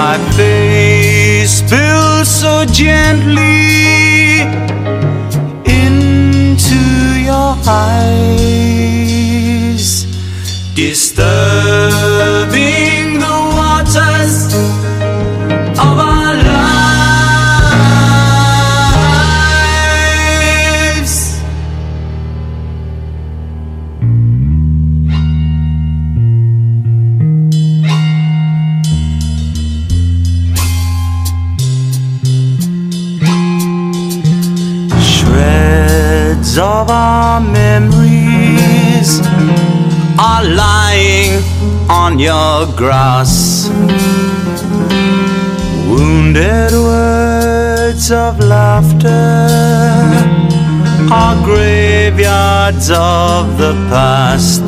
My 0.00 0.16
face 0.36 1.52
spills 1.60 2.28
so 2.42 2.64
gently 2.84 3.68
into 5.82 6.82
your 7.28 7.52
eyes, 7.66 9.07
the 11.18 12.48
waters 13.56 14.54
of 15.76 15.98
our 15.98 16.34
lives. 20.98 21.14
Shreds 35.00 36.58
of 36.58 36.90
our 36.90 37.40
memories 37.40 39.20
are 40.18 40.44
lying 40.44 40.87
on 41.88 42.18
your 42.18 42.66
grass. 42.76 43.70
Wounded 45.88 46.72
words 46.72 48.10
of 48.10 48.38
laughter 48.40 49.08
are 51.10 51.42
graveyards 51.44 52.90
of 52.90 53.56
the 53.56 53.72
past. 53.88 54.62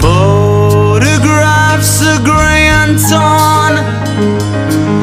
Photographs 0.00 2.00
are 2.02 2.22
gray 2.22 2.68
and 2.68 2.96
torn, 3.10 3.82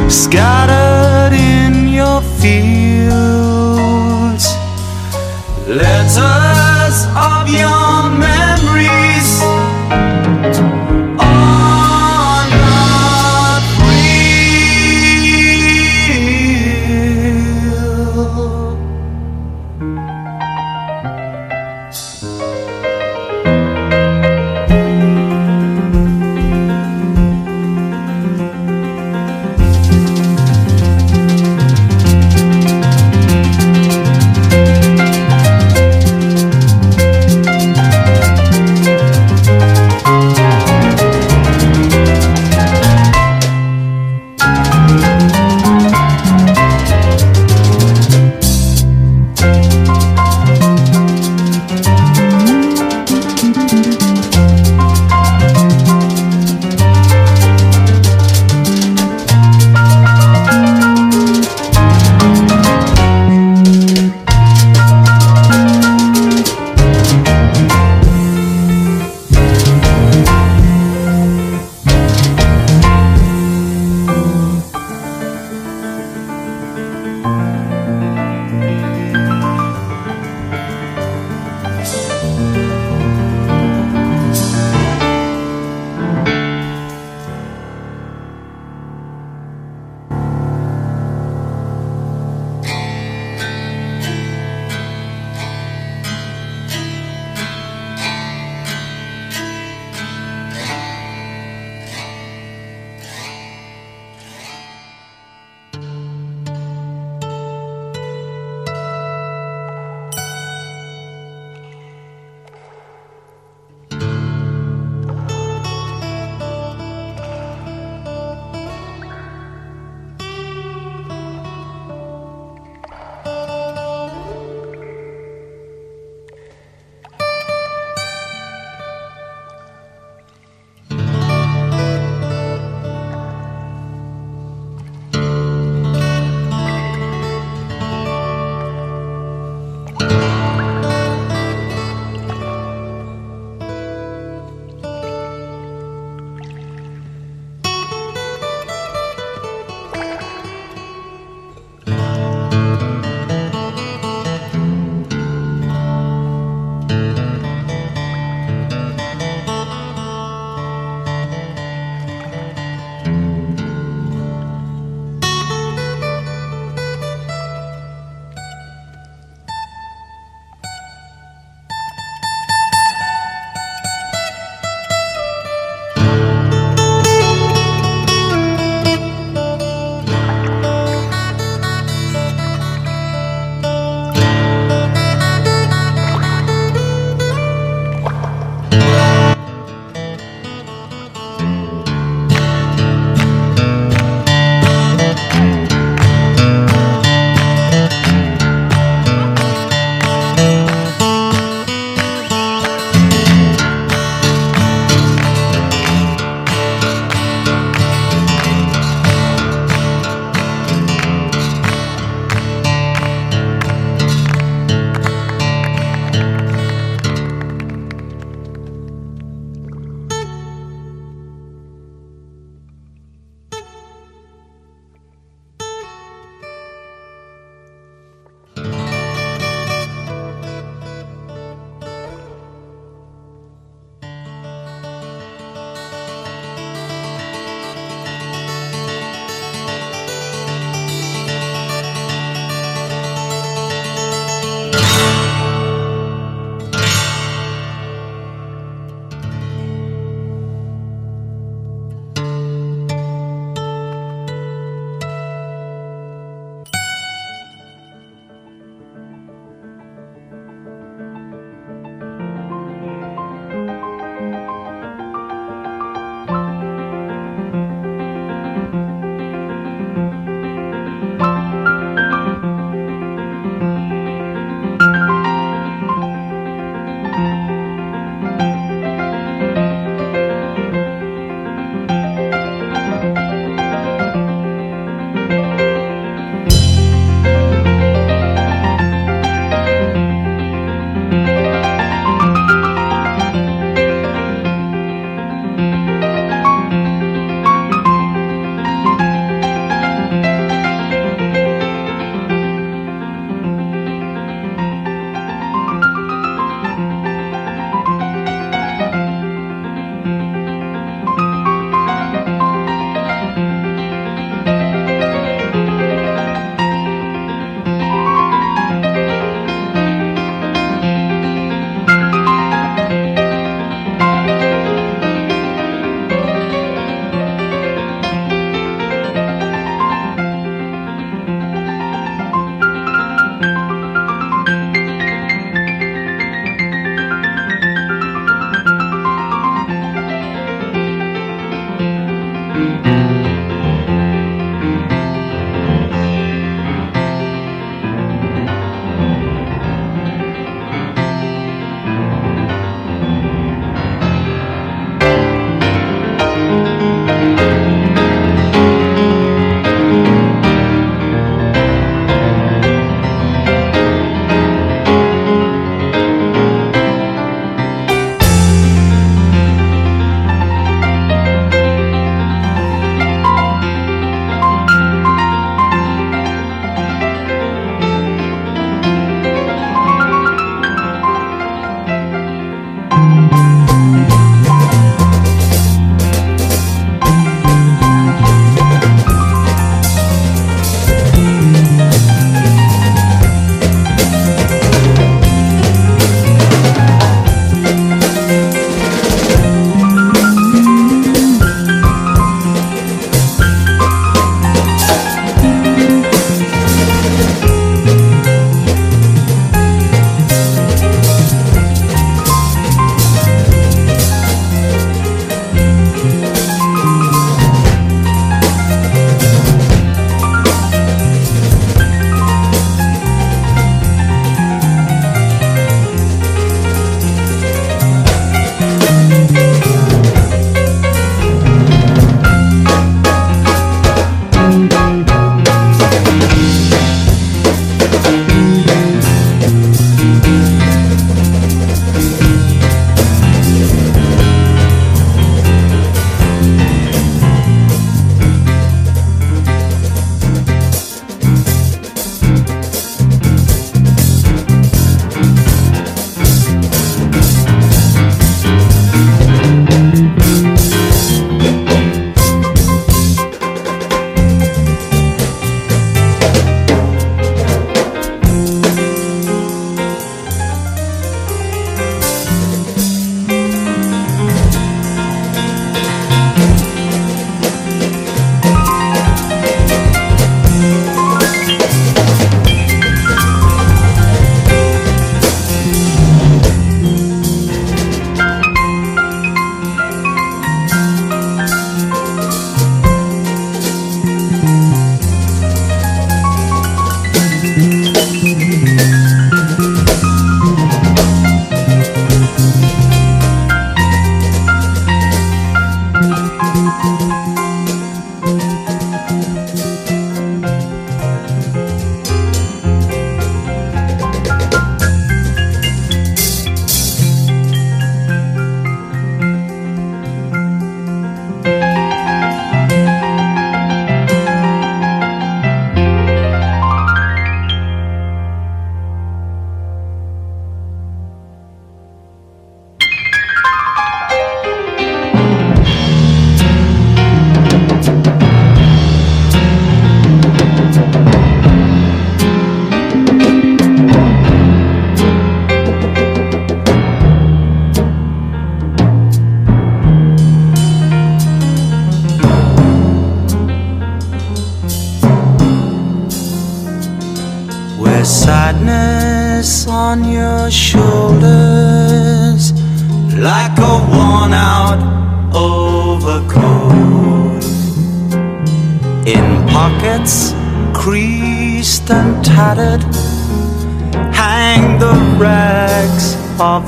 scattered 0.09 1.33
in 1.33 1.89
your 1.89 2.21
fields. 2.39 4.45
Letters 5.67 6.50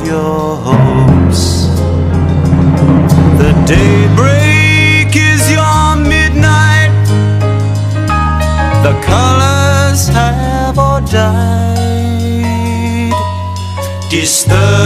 your 0.05 0.55
hopes. 0.57 1.67
The 3.41 3.51
daybreak 3.65 5.15
is 5.15 5.51
your 5.51 5.95
midnight. 5.95 6.91
The 8.83 8.93
colors 9.01 10.07
have 10.09 10.77
all 10.77 11.01
died, 11.01 11.93
disturbing 14.09 14.82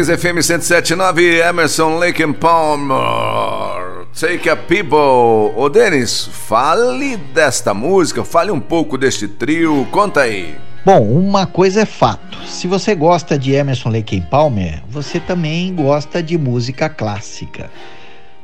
15 0.00 0.16
FM 0.16 0.38
107.9, 0.38 1.46
Emerson 1.46 1.98
Lake 1.98 2.22
and 2.22 2.32
Palmer. 2.32 4.06
Take 4.18 4.48
a 4.48 4.56
People. 4.56 5.52
Ô 5.54 5.68
Denis, 5.68 6.26
fale 6.26 7.18
desta 7.18 7.74
música, 7.74 8.24
fale 8.24 8.50
um 8.50 8.60
pouco 8.60 8.96
deste 8.96 9.28
trio, 9.28 9.86
conta 9.90 10.22
aí. 10.22 10.56
Bom, 10.86 11.02
uma 11.02 11.44
coisa 11.44 11.82
é 11.82 11.84
fato. 11.84 12.38
Se 12.46 12.66
você 12.66 12.94
gosta 12.94 13.38
de 13.38 13.52
Emerson 13.52 13.90
Lake 13.90 14.16
and 14.16 14.22
Palmer, 14.22 14.82
você 14.88 15.20
também 15.20 15.74
gosta 15.74 16.22
de 16.22 16.38
música 16.38 16.88
clássica. 16.88 17.70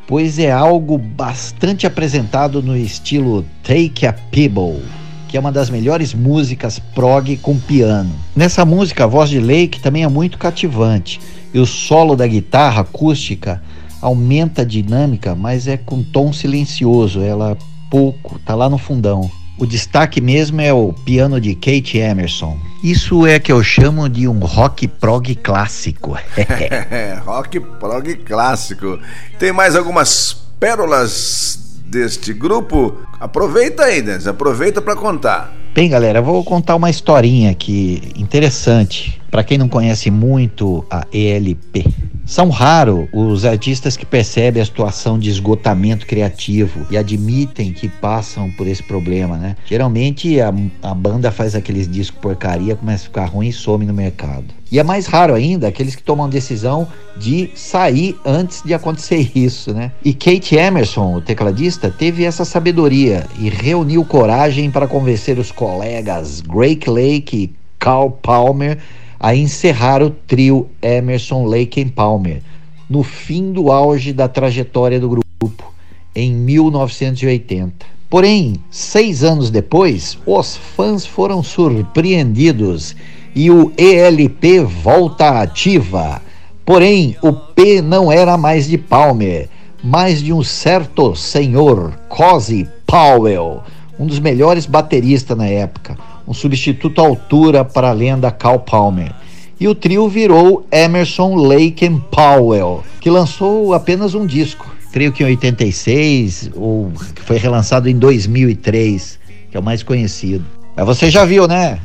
Pois 0.07 0.39
é 0.39 0.53
algo 0.53 0.99
bastante 0.99 1.87
apresentado 1.87 2.61
no 2.61 2.77
estilo 2.77 3.47
Take 3.63 4.07
a 4.07 4.13
People, 4.13 4.85
que 5.27 5.39
é 5.39 5.41
uma 5.41 5.51
das 5.51 5.71
melhores 5.71 6.13
músicas 6.13 6.79
prog 6.79 7.35
com 7.39 7.59
piano. 7.59 8.15
Nessa 8.37 8.63
música, 8.63 9.05
a 9.05 9.07
voz 9.07 9.31
de 9.31 9.41
Lake 9.41 9.81
também 9.81 10.05
é 10.05 10.09
muito 10.09 10.37
cativante 10.37 11.19
e 11.57 11.59
o 11.59 11.65
solo 11.65 12.15
da 12.15 12.27
guitarra 12.27 12.83
acústica 12.83 13.63
aumenta 14.03 14.61
a 14.61 14.65
dinâmica, 14.65 15.35
mas 15.35 15.67
é 15.67 15.79
com 15.79 16.03
tom 16.03 16.31
silencioso, 16.31 17.23
ela 17.23 17.57
pouco, 17.91 18.39
tá 18.41 18.55
lá 18.55 18.69
no 18.69 18.77
fundão. 18.77 19.31
O 19.59 19.65
destaque 19.65 20.21
mesmo 20.21 20.61
é 20.61 20.71
o 20.71 20.93
piano 20.93 21.41
de 21.41 21.55
Kate 21.55 21.97
Emerson. 21.97 22.59
Isso 22.85 23.27
é 23.27 23.39
que 23.39 23.51
eu 23.51 23.65
chamo 23.65 24.07
de 24.07 24.29
um 24.29 24.39
rock 24.41 24.87
prog 24.87 25.35
clássico. 25.37 26.15
Rock 27.25 27.59
prog 27.59 28.15
clássico. 28.17 28.99
Tem 29.39 29.51
mais 29.51 29.75
algumas 29.75 30.35
pérolas 30.61 31.81
deste 31.87 32.35
grupo? 32.35 32.99
Aproveita 33.19 33.85
aí, 33.85 34.03
Denis, 34.03 34.27
aproveita 34.27 34.83
para 34.83 34.95
contar. 34.95 35.57
Bem, 35.75 35.89
galera, 35.89 36.21
vou 36.21 36.45
contar 36.45 36.77
uma 36.77 36.91
historinha 36.91 37.51
aqui 37.51 38.13
interessante 38.15 39.19
para 39.31 39.45
quem 39.45 39.59
não 39.59 39.69
conhece 39.69 40.11
muito 40.11 40.85
a 40.91 41.07
ELP. 41.13 41.87
São 42.25 42.49
raros 42.49 43.09
os 43.13 43.45
artistas 43.45 43.97
que 43.97 44.05
percebem 44.05 44.61
a 44.61 44.65
situação 44.65 45.17
de 45.17 45.31
esgotamento 45.31 46.07
criativo 46.07 46.85
e 46.91 46.97
admitem 46.97 47.73
que 47.73 47.89
passam 47.89 48.51
por 48.51 48.67
esse 48.67 48.83
problema, 48.83 49.37
né? 49.37 49.57
Geralmente 49.65 50.41
a, 50.41 50.53
a 50.83 50.93
banda 50.93 51.31
faz 51.31 51.55
aqueles 51.55 51.89
discos 51.89 52.21
porcaria, 52.21 52.75
começa 52.75 53.05
a 53.05 53.07
ficar 53.07 53.27
ruim 53.27 53.49
e 53.49 53.53
some 53.53 53.87
no 53.87 53.95
mercado. 53.95 54.47
E 54.73 54.81
é 54.81 54.83
mais 54.83 55.07
raro 55.07 55.35
ainda 55.35 55.69
aqueles 55.69 55.95
que 55.95 56.03
tomam 56.03 56.29
decisão 56.29 56.89
de 57.17 57.49
sair 57.55 58.17
antes 58.25 58.63
de 58.65 58.75
acontecer 58.75 59.31
isso, 59.37 59.73
né? 59.73 59.93
E 60.05 60.13
Kate 60.13 60.57
Emerson, 60.57 61.15
o 61.15 61.21
tecladista, 61.21 61.91
teve 61.91 62.25
essa 62.25 62.45
sabedoria 62.45 63.25
e 63.39 63.49
reuniu 63.49 64.05
coragem 64.05 64.69
para 64.69 64.89
convencer 64.89 65.39
os 65.39 65.53
colegas 65.53 66.41
Drake 66.41 66.91
Lake 66.91 67.37
e 67.37 67.55
Carl 67.79 68.11
Palmer 68.11 68.79
a 69.19 69.35
encerrar 69.35 70.03
o 70.03 70.11
trio 70.11 70.69
Emerson 70.83 71.47
Lake 71.47 71.83
and 71.83 71.89
Palmer 71.89 72.43
no 72.89 73.03
fim 73.03 73.53
do 73.53 73.71
auge 73.71 74.13
da 74.13 74.29
trajetória 74.29 75.01
do 75.01 75.09
grupo, 75.09 75.75
em 76.15 76.33
1980. 76.33 77.87
Porém, 78.09 78.55
seis 78.71 79.25
anos 79.25 79.51
depois, 79.51 80.17
os 80.25 80.57
fãs 80.57 81.05
foram 81.05 81.43
surpreendidos 81.43 82.95
e 83.35 83.51
o 83.51 83.73
ELP 83.77 84.65
volta 84.65 85.41
ativa. 85.41 86.23
Porém, 86.65 87.17
o 87.21 87.33
P 87.33 87.83
não 87.83 88.11
era 88.11 88.39
mais 88.39 88.69
de 88.69 88.79
Palmer, 88.79 89.49
mas 89.83 90.23
de 90.23 90.33
um 90.33 90.43
certo 90.43 91.15
senhor 91.17 91.93
Cozy 92.09 92.69
Powell, 92.87 93.63
um 93.99 94.07
dos 94.07 94.21
melhores 94.21 94.67
bateristas 94.67 95.37
na 95.37 95.47
época, 95.47 95.99
um 96.27 96.35
substituto 96.35 97.01
à 97.01 97.05
altura 97.05 97.65
para 97.65 97.91
a 97.91 97.93
lenda 97.93 98.31
Cal 98.31 98.61
Palmer. 98.61 99.13
E 99.59 99.67
o 99.69 99.75
trio 99.75 100.09
virou 100.09 100.67
Emerson 100.71 101.35
Lake 101.37 101.87
and 101.87 101.99
Powell, 102.11 102.85
que 103.01 103.09
lançou 103.09 103.73
apenas 103.73 104.15
um 104.15 104.27
disco, 104.27 104.71
creio 104.93 105.13
que 105.13 105.23
em 105.23 105.27
86, 105.27 106.51
ou 106.55 106.93
que 107.15 107.23
foi 107.23 107.39
relançado 107.39 107.89
em 107.89 107.97
2003, 107.97 109.19
que 109.51 109.57
é 109.57 109.61
o 109.61 109.63
mais 109.63 109.83
conhecido. 109.83 110.45
Mas 110.77 110.85
você 110.85 111.11
já 111.11 111.25
viu, 111.25 111.49
né? 111.49 111.81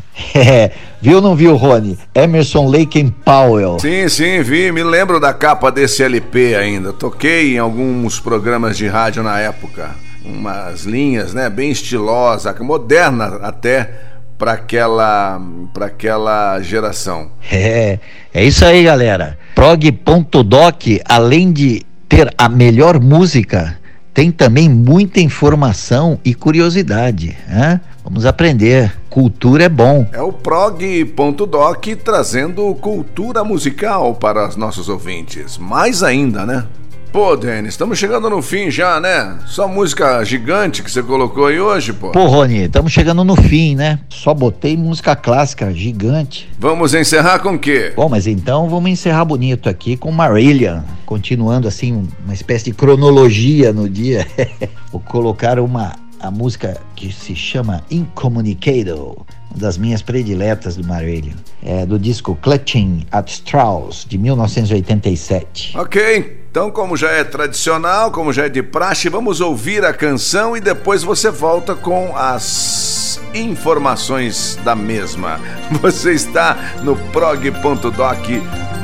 viu 1.01 1.15
ou 1.15 1.21
não 1.21 1.33
viu, 1.33 1.55
Rony? 1.55 1.97
Emerson 2.13 2.67
Lake 2.67 3.01
and 3.01 3.11
Powell. 3.23 3.79
Sim, 3.79 4.09
sim, 4.09 4.41
vi. 4.41 4.69
Me 4.69 4.83
lembro 4.83 5.17
da 5.17 5.33
capa 5.33 5.71
desse 5.71 6.03
LP 6.03 6.55
ainda. 6.55 6.91
Toquei 6.91 7.55
em 7.55 7.57
alguns 7.57 8.19
programas 8.19 8.77
de 8.77 8.87
rádio 8.87 9.23
na 9.23 9.39
época. 9.39 9.91
Umas 10.25 10.83
linhas, 10.83 11.33
né? 11.33 11.49
Bem 11.49 11.71
estilosa, 11.71 12.53
moderna 12.59 13.39
até 13.41 14.10
para 14.41 14.53
aquela, 14.53 15.39
pra 15.71 15.85
aquela 15.85 16.59
geração. 16.61 17.29
É, 17.51 17.99
é 18.33 18.43
isso 18.43 18.65
aí, 18.65 18.83
galera. 18.83 19.37
Prog.doc, 19.53 20.83
além 21.05 21.53
de 21.53 21.85
ter 22.09 22.33
a 22.35 22.49
melhor 22.49 22.99
música, 22.99 23.77
tem 24.11 24.31
também 24.31 24.67
muita 24.67 25.21
informação 25.21 26.19
e 26.25 26.33
curiosidade. 26.33 27.37
Hein? 27.47 27.79
Vamos 28.03 28.25
aprender. 28.25 28.91
Cultura 29.11 29.65
é 29.65 29.69
bom. 29.69 30.07
É 30.11 30.23
o 30.23 30.33
prog.doc 30.33 31.85
trazendo 32.03 32.73
cultura 32.81 33.43
musical 33.43 34.15
para 34.15 34.49
os 34.49 34.55
nossos 34.55 34.89
ouvintes. 34.89 35.59
Mais 35.59 36.01
ainda, 36.01 36.47
né? 36.47 36.65
Pô, 37.11 37.35
Denis, 37.35 37.73
estamos 37.73 37.99
chegando 37.99 38.29
no 38.29 38.41
fim 38.41 38.71
já, 38.71 38.97
né? 38.97 39.37
Só 39.45 39.67
música 39.67 40.23
gigante 40.23 40.81
que 40.81 40.89
você 40.89 41.03
colocou 41.03 41.47
aí 41.47 41.59
hoje, 41.59 41.91
pô. 41.91 42.11
Pô, 42.11 42.25
Rony, 42.25 42.63
estamos 42.63 42.93
chegando 42.93 43.21
no 43.25 43.35
fim, 43.35 43.75
né? 43.75 43.99
Só 44.07 44.33
botei 44.33 44.77
música 44.77 45.13
clássica 45.13 45.73
gigante. 45.73 46.49
Vamos 46.57 46.93
encerrar 46.93 47.39
com 47.39 47.55
o 47.55 47.59
quê? 47.59 47.91
Bom, 47.97 48.07
mas 48.07 48.27
então 48.27 48.69
vamos 48.69 48.89
encerrar 48.89 49.25
bonito 49.25 49.67
aqui 49.67 49.97
com 49.97 50.09
Marillion, 50.09 50.83
continuando 51.05 51.67
assim 51.67 52.07
uma 52.23 52.33
espécie 52.33 52.65
de 52.65 52.71
cronologia 52.71 53.73
no 53.73 53.89
dia. 53.89 54.25
Vou 54.89 55.01
colocar 55.01 55.59
uma 55.59 55.97
a 56.17 56.31
música 56.31 56.79
que 56.95 57.11
se 57.11 57.35
chama 57.35 57.83
Incommunicado, 57.91 59.25
uma 59.49 59.59
das 59.59 59.77
minhas 59.77 60.01
prediletas 60.01 60.77
do 60.77 60.87
Marillion, 60.87 61.33
é 61.61 61.85
do 61.85 61.99
disco 61.99 62.37
Clutching 62.41 63.05
at 63.11 63.27
Straws 63.27 64.05
de 64.07 64.17
1987. 64.17 65.73
Ok, 65.75 66.40
então, 66.51 66.69
como 66.69 66.97
já 66.97 67.09
é 67.11 67.23
tradicional, 67.23 68.11
como 68.11 68.33
já 68.33 68.47
é 68.47 68.49
de 68.49 68.61
praxe, 68.61 69.07
vamos 69.07 69.39
ouvir 69.39 69.85
a 69.85 69.93
canção 69.93 70.57
e 70.57 70.59
depois 70.59 71.01
você 71.01 71.31
volta 71.31 71.73
com 71.73 72.13
as 72.13 73.21
informações 73.33 74.59
da 74.61 74.75
mesma. 74.75 75.39
Você 75.81 76.11
está 76.11 76.57
no 76.83 76.97
prog.doc, 77.13 78.27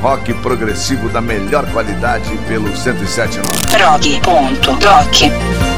rock 0.00 0.32
progressivo 0.34 1.10
da 1.10 1.20
melhor 1.20 1.70
qualidade 1.70 2.34
pelo 2.48 2.70
107.9. 2.70 4.18
prog.doc. 4.22 5.77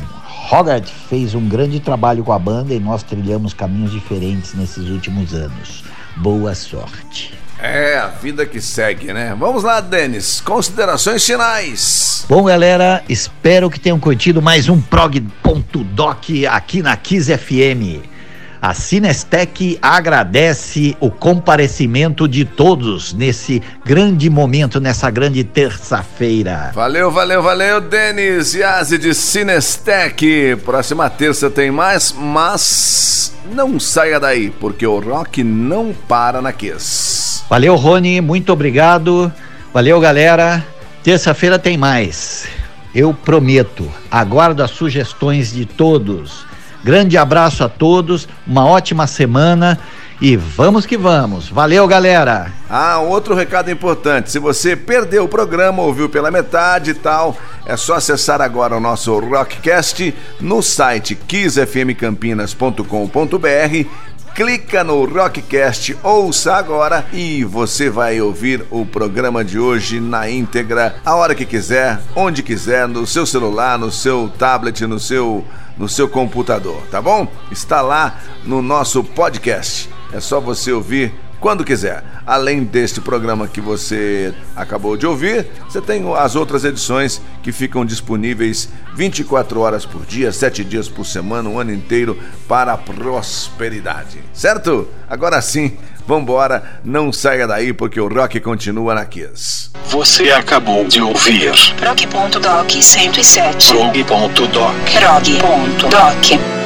Hogarth 0.53 0.89
fez 1.09 1.35
um 1.35 1.49
grande 1.49 1.81
trabalho 1.81 2.23
com 2.23 2.33
a 2.33 2.39
banda 2.39 2.75
e 2.75 2.79
nós 2.79 3.03
trilhamos 3.03 3.55
caminhos 3.55 3.93
diferentes 3.93 4.55
nesses 4.55 4.91
últimos 4.91 5.33
anos. 5.33 5.85
Boa 6.17 6.55
sorte. 6.55 7.44
É, 7.61 7.97
a 7.97 8.09
vida 8.09 8.45
que 8.45 8.61
segue, 8.61 9.13
né? 9.13 9.35
Vamos 9.39 9.63
lá, 9.63 9.81
Denis. 9.81 10.41
Considerações 10.41 11.25
finais. 11.25 12.25
Bom, 12.29 12.45
galera, 12.45 13.03
espero 13.09 13.71
que 13.71 13.81
tenham 13.81 13.99
curtido 13.99 14.43
mais 14.43 14.69
um 14.69 14.81
prog.doc 14.81 16.25
aqui 16.51 16.83
na 16.83 16.97
Kiss 16.97 17.37
FM. 17.37 18.15
A 18.61 18.73
Cinestec 18.73 19.79
agradece 19.83 20.97
o 20.99 21.11
comparecimento 21.11 22.27
de 22.27 22.47
todos 22.47 23.13
nesse 23.13 23.63
grande 23.85 24.31
momento, 24.31 24.81
nessa 24.81 25.11
grande 25.11 25.45
terça-feira. 25.45 26.73
Valeu, 26.75 27.11
valeu, 27.11 27.43
valeu, 27.43 27.83
Denis 27.83 28.55
Yazzi 28.55 28.97
de 28.97 29.15
Cinestec. 29.15 30.57
Próxima 30.65 31.11
terça 31.11 31.51
tem 31.51 31.71
mais, 31.71 32.11
mas 32.11 33.35
não 33.53 33.79
saia 33.79 34.19
daí, 34.19 34.49
porque 34.49 34.87
o 34.87 34.99
rock 34.99 35.45
não 35.45 35.95
para 36.09 36.41
na 36.41 36.51
Kiss. 36.51 37.24
Valeu, 37.49 37.77
Rony, 37.77 38.21
muito 38.21 38.53
obrigado. 38.53 39.33
Valeu, 39.73 40.01
galera. 40.01 40.65
Terça-feira 41.03 41.59
tem 41.59 41.77
mais. 41.77 42.49
Eu 42.95 43.13
prometo. 43.13 43.91
Aguardo 44.11 44.63
as 44.63 44.71
sugestões 44.71 45.53
de 45.53 45.67
todos. 45.67 46.47
Grande 46.83 47.17
abraço 47.17 47.65
a 47.65 47.69
todos, 47.69 48.29
uma 48.47 48.67
ótima 48.67 49.07
semana 49.07 49.79
e 50.21 50.37
vamos 50.37 50.85
que 50.87 50.97
vamos. 50.97 51.49
Valeu, 51.49 51.89
galera. 51.89 52.53
Ah, 52.69 52.99
outro 52.99 53.35
recado 53.35 53.71
importante: 53.71 54.31
se 54.31 54.39
você 54.39 54.77
perdeu 54.77 55.25
o 55.25 55.29
programa, 55.29 55.83
ouviu 55.83 56.09
pela 56.09 56.31
metade 56.31 56.93
e 56.93 56.95
tal, 56.95 57.37
é 57.67 57.77
só 57.77 57.95
acessar 57.95 58.41
agora 58.41 58.77
o 58.77 58.81
nosso 58.81 59.19
Rockcast 59.19 60.15
no 60.41 60.63
site 60.63 61.15
kissfmcampinas.com.br. 61.15 63.89
Clica 64.35 64.83
no 64.83 65.05
Rockcast, 65.05 65.97
ouça 66.03 66.55
agora 66.55 67.07
e 67.13 67.45
você 67.45 67.89
vai 67.89 68.21
ouvir 68.21 68.67
o 68.69 68.85
programa 68.85 69.45
de 69.45 69.61
hoje 69.61 70.01
na 70.01 70.29
íntegra, 70.29 70.97
a 71.05 71.15
hora 71.15 71.37
que 71.37 71.47
quiser, 71.47 72.01
onde 72.17 72.43
quiser, 72.43 72.89
no 72.89 73.07
seu 73.07 73.25
celular, 73.25 73.79
no 73.79 73.93
seu 73.93 74.29
tablet, 74.37 74.85
no 74.89 74.99
seu 74.99 75.45
no 75.79 75.89
seu 75.89 76.09
computador, 76.09 76.83
tá 76.91 77.01
bom? 77.01 77.29
Está 77.51 77.81
lá 77.81 78.21
no 78.45 78.61
nosso 78.61 79.05
podcast. 79.05 79.89
É 80.13 80.21
só 80.21 80.41
você 80.41 80.73
ouvir 80.73 81.15
quando 81.45 81.63
quiser. 81.63 82.03
Além 82.27 82.65
deste 82.65 83.03
programa 83.03 83.47
que 83.47 83.61
você 83.61 84.33
acabou 84.57 84.97
de 84.97 85.07
ouvir, 85.07 85.47
você 85.69 85.79
tem 85.79 86.03
as 86.17 86.37
outras 86.37 86.65
edições 86.65 87.21
que 87.43 87.53
ficam 87.53 87.85
disponíveis 87.85 88.71
24 88.95 89.61
horas 89.61 89.85
por 89.85 90.07
dia, 90.07 90.33
7 90.33 90.65
dias 90.65 90.89
por 90.89 91.05
semana, 91.05 91.51
um 91.51 91.61
ano 91.61 91.71
inteiro 91.71 92.19
para 92.49 92.73
a 92.73 92.79
prosperidade. 92.79 94.25
Certo? 94.33 94.89
Agora 95.07 95.43
sim, 95.43 95.77
Vambora, 96.07 96.81
não 96.83 97.13
saia 97.13 97.47
daí 97.47 97.75
porque 97.75 98.01
o 98.01 98.09
rock 98.09 98.41
continua 98.41 98.95
na 98.95 99.05
Kiss. 99.05 99.71
Você 99.89 100.31
acabou 100.31 100.87
de 100.87 101.03
ouvir 101.03 101.53
Prog.doc 101.77 102.71
107. 102.71 103.69
prog.doc. 103.69 104.75
Prog.doc. 104.99 106.64